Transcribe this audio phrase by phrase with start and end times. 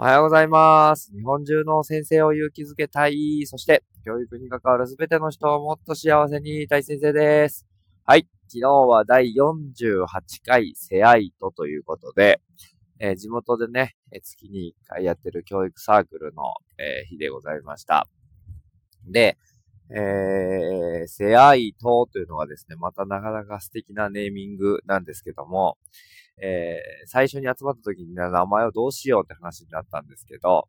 [0.00, 1.12] おはようございます。
[1.14, 3.42] 日本中の先生を勇気づけたい。
[3.44, 7.66] そして、教育に関わるすべての人をもっと幸せにたい先生です。
[8.06, 8.26] はい。
[8.48, 10.06] 昨日は第48
[10.42, 12.40] 回セアイトということで、
[12.98, 16.44] えー、地元でね、月に1回やってる教育サークルの、
[16.78, 18.08] えー、日でございました。
[19.06, 19.36] で、
[19.94, 25.76] えー、セアイトというのがですね、またなかなか素敵なネーミングなんですけども、
[26.42, 30.68] えー、最初に集まった時に名前をどうしようって話になったんですけど、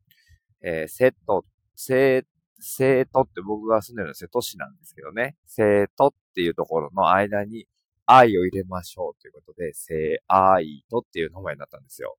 [0.62, 1.45] えー、セット、
[1.76, 2.26] セ、
[2.59, 7.66] 生徒って僕が住んでるの瀬戸市なんですけどね、生徒っていうところの間に
[8.05, 12.17] 愛を入れましょうということで、聖愛とっていう名前になったんですよ。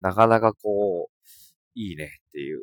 [0.00, 1.28] なかなかこう、
[1.74, 2.62] いいねっていう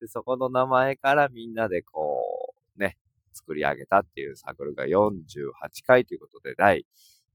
[0.00, 0.08] で。
[0.08, 2.98] そこの名前からみんなでこう、ね、
[3.32, 5.52] 作り上げたっていうサークルが48
[5.86, 6.86] 回ということで、第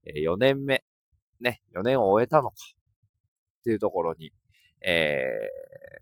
[0.06, 0.84] 4年目
[1.40, 2.56] ね、4年を終えたのか
[3.60, 4.32] っていうところに、
[4.80, 5.24] え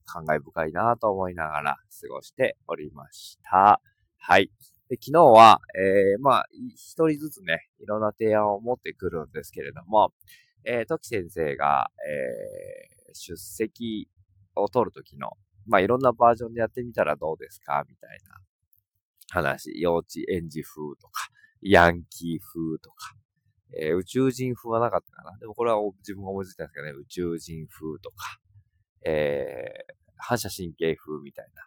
[0.06, 3.80] ー、感慨深いなと思いながら過ごしておりました。
[4.18, 4.50] はい。
[4.88, 10.12] で昨日は、えー、まあ、一人ずつね、いろんな提案を持ってくるんですけれども、
[10.64, 14.08] えー、時先生が、えー、出席
[14.54, 15.30] を取るときの、
[15.66, 18.40] まあ、いろんなバージョンでやってみたらどうですかみたいな
[19.30, 21.28] 話、幼稚園児風とか、
[21.62, 23.14] ヤンキー風とか、
[23.74, 25.36] えー、宇宙人風はなかったかな。
[25.38, 28.38] でもこれは自分が思いついたんですけどね、宇宙人風とか、
[29.04, 31.62] えー、反射神経風みたいな。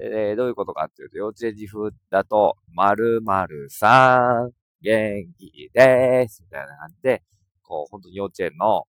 [0.00, 7.22] えー、どういうことかっていうと、幼稚園児風だと、〇〇さん、元気です、みたいな感じで、
[7.62, 8.84] こう、本当に幼稚園の、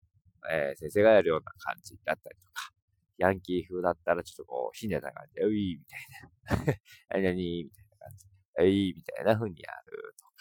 [0.50, 2.72] えー、先生がやるような感じだったりとか、
[3.16, 6.74] ヤンキー風だったらちょっとこう、ひねた感じで、ういみたいな。
[7.08, 10.32] 何々みたいな感じで、ういみたいな風にやるとか。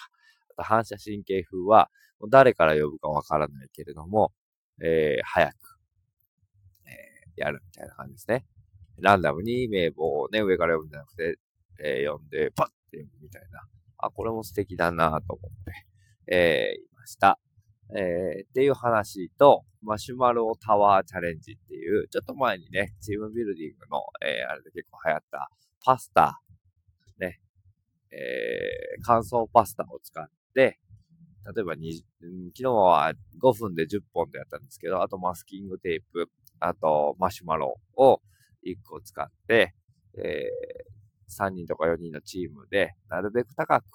[0.51, 1.89] あと反射神経風は、
[2.29, 4.31] 誰から呼ぶかわからないけれども、
[4.81, 5.53] えー、早く、
[6.85, 8.45] えー、やるみたいな感じですね。
[8.99, 11.39] ランダムに名簿をね、上から読むんじゃなくて、
[11.83, 13.61] えー、読んで、パッて読むみたいな。
[13.99, 15.63] あ、これも素敵だなと思っ
[16.25, 17.39] て、えー、いました。
[17.95, 25.49] えー、っていう話と、マシュマロタワーチャレンジっていう、ちょっと前にね、チームビルディングの、えー、あれで結構流行った
[25.85, 26.41] パスタ、
[27.19, 27.39] ね、
[28.11, 30.79] えー、乾燥パスタを使って、
[31.55, 31.81] 例えば、昨
[32.53, 38.21] 日は5分で10本でやったんですけど、あとマスキングテープ、あとマシュマロを
[38.65, 39.73] 1個使って、
[40.17, 43.85] えー、3人とか4人のチームで、なるべく高く、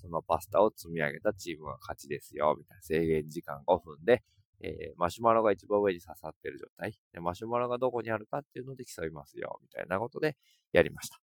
[0.00, 4.22] そのパスタを積み上げたチームが勝ちですよ、みたいな制限時間5分で、
[4.60, 10.36] えー、マシュマロが一番上に刺さってる状態で、マシュマロがどこにあるかっていうので競いますよ、みたいなことで
[10.72, 11.20] やりました。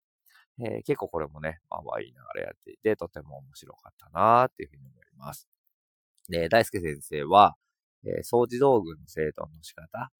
[0.60, 5.55] えー、結構これもね、まあまあいいながらやっていて、とても面白かったなーっていうふうに思います。
[6.30, 7.56] で、大輔先生は、
[8.04, 10.12] えー、掃除道具の整頓の仕方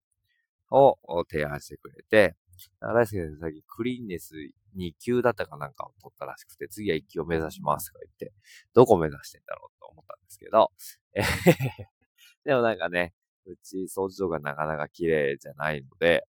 [0.72, 0.98] を
[1.30, 2.36] 提案してくれて、
[2.80, 4.34] 大輔先生先クリーンネス
[4.78, 8.34] 2級だったかなんかを取ったらしくて、次は1級を目指しますとか言って、
[8.74, 10.72] どこ目指してんだろうと思ったんですけど、
[11.14, 11.22] え
[12.46, 13.14] でもなんかね、
[13.46, 16.26] うち掃除道具がなかなか綺麗じゃないので、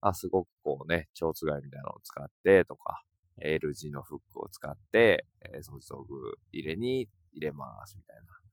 [0.00, 3.02] あ、すごくこうね、蝶つがいみたいなのを使ってとか、
[3.40, 8.47] L 字のフックを使って、えー、掃除道具入れに入れますみたいな。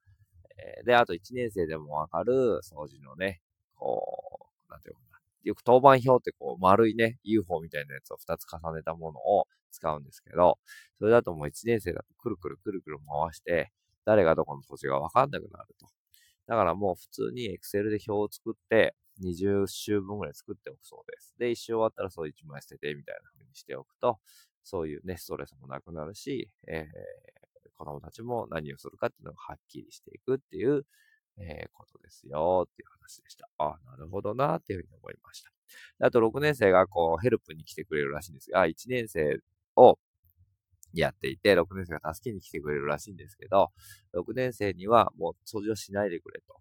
[0.85, 3.41] で、あと1年生でもわかる掃除のね、
[3.75, 5.19] こう、なんていうかな。
[5.43, 10.57] よく当番表ってこう丸いね、UFO みたいなやつを2つ重ねたものを使うんですけど、
[10.97, 13.71] それだともう1年生だとくるくるくるくる回して、
[14.05, 15.87] 誰がどこの土地がわかんなくなると。
[16.47, 21.33] だからもう普通に Excel で表を作って、20週分ぐらい作っておくそうです。
[21.39, 24.19] で、一周終わったらそう1枚捨ててみたいな風にしておくと、
[24.63, 26.87] そういうね、ストレスもなくなるし、え
[27.77, 30.85] 子供たちも何をするかっていうのがはっきりしていくっていう、
[31.37, 33.49] えー、ことですよっていう話でした。
[33.57, 35.51] あなるほどなっていうふうに思いました。
[35.99, 39.39] あと6年生がこうヘルプに来てくれるらしいんですが、1年生
[39.75, 39.97] を
[40.93, 43.71] やっていて、6年生が助けに来てくれるらしいんですけど、
[44.13, 46.55] 6年生にはもう掃除をしないでくれと。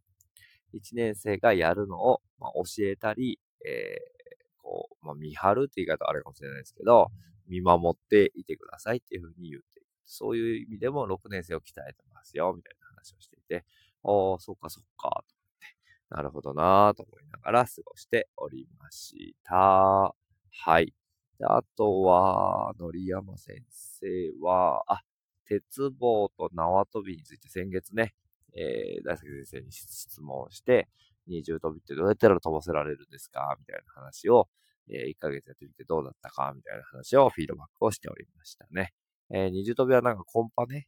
[0.75, 7.13] 1年生がやるのを、まあ、教えたり、えー、こう、まあ、見張るって言い方あれかもしれないですけど、
[7.47, 9.63] 見守っていてくださいっていうふうに言っ
[10.07, 13.65] そういう意味でも6年生を鍛えてますよ、みたいな話をしていて、
[14.03, 15.25] おー、そっかそっか、と思っ
[15.59, 15.67] て、
[16.11, 20.15] なるほどなぁと思いながら過ごしておりました。
[20.51, 20.95] はい。
[21.43, 24.07] あとは、のりやま先生
[24.41, 25.03] は、あ、
[25.47, 28.15] 鉄棒と縄跳びについて先月ね、
[28.57, 30.89] えー、大輔先生に質問して、
[31.27, 34.49] 二重跳びってどうやったら飛ばせられるんですかみたいな話を、
[34.89, 38.93] えー、1ヶ月やってみてどうだったかみたいな話をフィードバックをしておりましたね。
[39.31, 40.87] えー、二重跳びはなんかコンパネ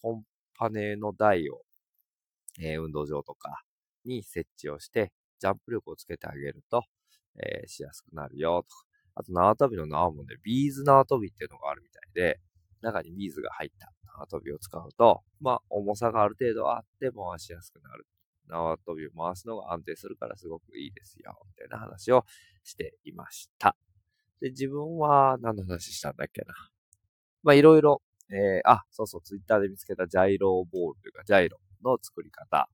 [0.00, 0.22] コン
[0.58, 1.60] パネの台を、
[2.60, 3.62] えー、運動場とか
[4.04, 6.82] に設置をして、ジャンプ力をつけてあげると、
[7.42, 8.82] えー、しやすくなるよ、とか。
[9.18, 12.38] あと縄跳びの縄もね、ビーズ縄跳びっていうのがあるみたいで、
[12.82, 18.06] 中にビーズが入った縄跳びを使うと、まあ、重さがある程度あって回しやすくなる。
[18.48, 22.24] 縄跳びを回すのが安定するからすごくいいですよ、みたいな話を
[22.62, 23.76] していました。
[24.40, 26.54] で、自分は何の話したんだっけな。
[27.46, 32.68] まあ、いろいろ、えー、あ、そうそう、ツイッターで見つけたジャイロボールというか、ジャイロの作り方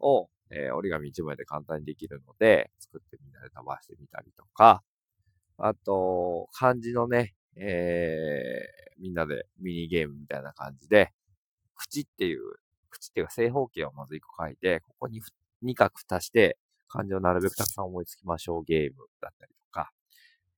[0.00, 4.82] を、えー、折り紙1枚で簡単にできるので、作ってみんなで飛ばしてみたりとか、
[5.58, 11.12] あと、漢字のね、えー、みんなでミニゲームみたいな感じで、
[11.76, 12.40] 口っていう、
[12.90, 15.22] 口っていうか正方形をまず1個書いて、ここに
[15.62, 16.58] 2画足して、
[16.88, 19.92] 漢字をなるべくたくさん思いつきましょうゲームだったりとか、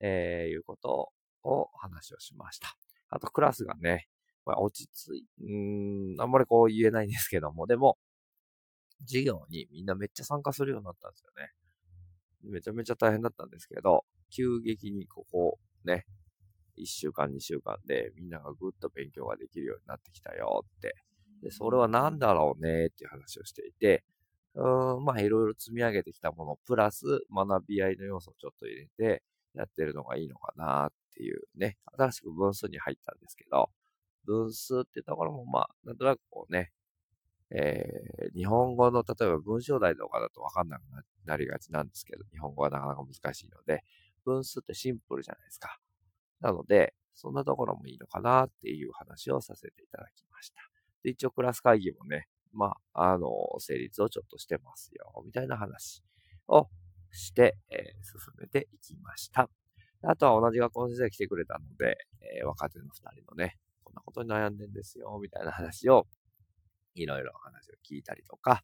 [0.00, 1.12] えー、いうこと
[1.42, 2.87] を話をしました。
[3.10, 4.08] あとクラスがね、
[4.44, 7.98] まあ、落ち着い、うん、あんまりこう言えないんですけども、でも、
[9.06, 11.52] 授業にみんなめっちゃ参加するようになったんですよね。
[12.50, 16.06] めちゃめちゃ大変だったんですけど、急激にここ、ね、
[16.78, 20.94] 1週間、2週間でみんながぐっと勉強ができるようになってきたよって。
[21.42, 24.04] で、それは何だろうねっていう話をしていて、
[24.54, 29.22] うん、まあいろいろ積み上げてきたもの、プラス学び合いの要素をちょっと入れて
[29.54, 33.70] やってるのがいいのかなっていうね、新しく分数に入ったんですけど、
[34.24, 36.72] 分数ってところもまあ、なんとなくこうね、
[37.50, 40.82] えー、日本語の、例えば文章題とかだとわかんなく
[41.24, 43.82] なりがちなんですけど、日本語はなかなか難しいので、
[44.24, 45.78] 分数ってシンプルじゃないですか。
[46.40, 50.60] なので、そんなところもいいのかなっていう話をさせていただきました。
[51.02, 53.28] で、一応クラス会議もね、まあ、あの、
[53.58, 56.02] 成立をちょっとしてますよ、みたいな話
[56.48, 56.68] を
[57.12, 59.48] して、えー、進めていきました。
[60.02, 66.06] あとは同じ学校の先生が来てくれたので、えー、若手の二人のね、こんなことに悩んでんですよ、みたいな話を
[66.94, 68.62] いろいろ話を聞いたりとか、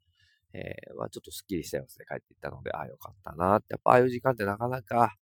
[0.53, 5.15] えー、まあ、ちょっとスッキリした様子で帰っていったので、ああ、よかったなって、やっぱああいう時間ってなかなか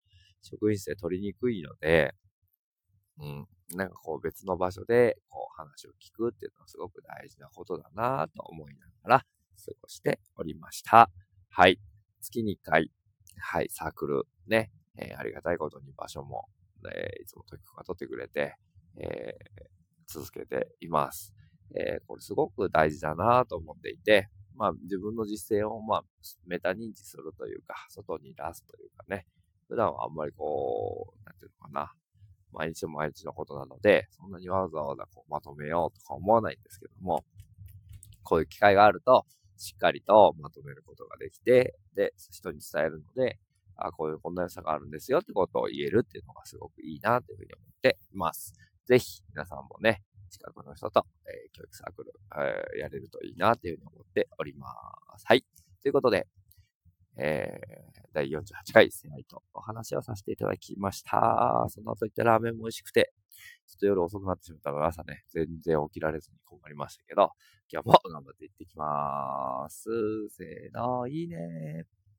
[0.42, 2.14] 職員室で取りにくいので、
[3.18, 9.24] うん、なんかこう別の場所でこう話を聞くっていうのはすごく大事なことだなと思いながら過
[9.80, 11.10] ごしておりました。
[11.48, 11.78] はい。
[12.20, 12.90] 月に1回、
[13.38, 16.48] はい、サークルね、えー、ありがたいことに場所も、
[16.92, 18.56] えー、いつも時が取ってくれて、
[18.98, 21.34] えー、続けています。
[21.74, 26.04] えー、これすごく大事だなと思っていて、まあ自分の実践をまあ
[26.46, 29.26] メタ認知するというか、外に出すというかね、
[29.68, 31.92] 普段はあんまりこう、なんていうのかな、
[32.52, 37.24] 毎日毎日のことなので、そんなにわざわざこうまとめようとか思わないんですけども、
[38.22, 39.24] こういう機会があると、
[39.56, 43.38] しっかりとまとめることができて、で、人に伝えるので、
[43.76, 48.54] あこういうこんな良さがあるんですよってことを言えるっていうのがすごくいいなというふうに思っています。
[48.86, 54.66] ぜひ皆さんもね、近くの人と、えー、教育サークル、えー、やれるといいなというふうに思っておりま
[55.18, 55.24] す。
[55.26, 55.44] はい。
[55.82, 56.26] ということで、
[57.16, 58.42] えー、第48
[58.72, 61.66] 回セナイトお話をさせていただきました。
[61.68, 63.12] その後行ってラーメンも美味しくて、
[63.66, 67.30] ちょっと夜遅くなってしまったの朝ね、全然起きられずに困りましたけど、
[67.70, 69.88] 今日も頑張って行ってきます。
[70.30, 72.01] せーの、いいねー